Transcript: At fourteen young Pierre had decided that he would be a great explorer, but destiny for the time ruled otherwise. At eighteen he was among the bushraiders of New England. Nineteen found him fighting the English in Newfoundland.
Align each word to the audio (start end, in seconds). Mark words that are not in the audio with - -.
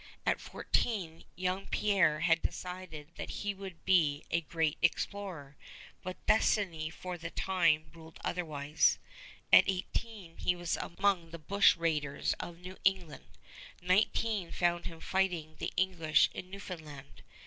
At 0.25 0.41
fourteen 0.41 1.25
young 1.35 1.67
Pierre 1.67 2.21
had 2.21 2.41
decided 2.41 3.11
that 3.17 3.29
he 3.29 3.53
would 3.53 3.85
be 3.85 4.23
a 4.31 4.41
great 4.41 4.79
explorer, 4.81 5.57
but 6.01 6.25
destiny 6.25 6.89
for 6.89 7.19
the 7.19 7.29
time 7.29 7.91
ruled 7.93 8.17
otherwise. 8.23 8.97
At 9.53 9.65
eighteen 9.67 10.37
he 10.37 10.55
was 10.55 10.75
among 10.75 11.29
the 11.29 11.37
bushraiders 11.37 12.33
of 12.39 12.57
New 12.57 12.77
England. 12.83 13.35
Nineteen 13.79 14.51
found 14.51 14.87
him 14.87 15.01
fighting 15.01 15.57
the 15.59 15.71
English 15.77 16.31
in 16.33 16.49
Newfoundland. 16.49 17.21